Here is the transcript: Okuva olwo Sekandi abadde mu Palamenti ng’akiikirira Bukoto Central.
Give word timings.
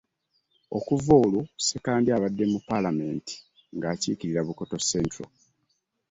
Okuva 0.77 1.11
olwo 1.23 1.41
Sekandi 1.67 2.09
abadde 2.11 2.43
mu 2.51 2.59
Palamenti 2.69 3.35
ng’akiikirira 3.75 4.41
Bukoto 4.47 4.75
Central. 4.91 5.31